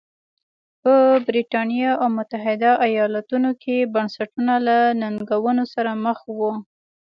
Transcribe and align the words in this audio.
په 0.81 0.93
برېټانیا 1.27 1.91
او 2.01 2.07
متحده 2.17 2.71
ایالتونو 2.87 3.51
کې 3.61 3.77
بنسټونه 3.93 4.53
له 4.67 4.77
ننګونو 5.01 5.63
سره 5.73 5.91
مخ 6.05 6.17
وو. 6.37 6.53